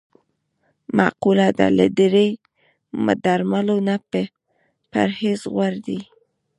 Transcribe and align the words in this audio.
مقوله 0.97 1.47
ده: 1.57 1.67
له 1.77 1.85
ډېری 1.97 2.29
درملو 3.23 3.77
نه 3.87 3.95
پرهېز 4.91 5.41
غور 5.53 5.73
دی. 5.85 5.99